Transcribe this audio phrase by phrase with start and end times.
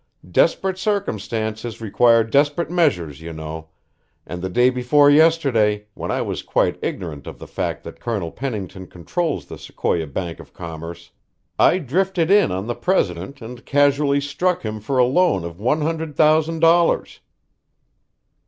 [0.31, 3.67] Desperate circumstances require desperate measures you know,
[4.25, 8.31] and the day before yesterday, when I was quite ignorant of the fact that Colonel
[8.31, 11.11] Pennington controls the Sequoia Bank of Commerce,
[11.59, 15.81] I drifted in on the president and casually struck him for a loan of one
[15.81, 17.19] hundred thousand dollars."